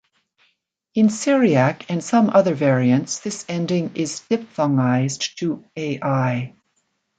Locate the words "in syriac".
0.95-1.85